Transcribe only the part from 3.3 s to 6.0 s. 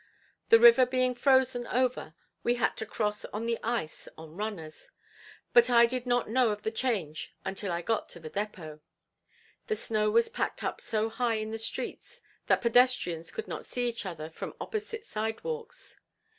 the ice on runners, but I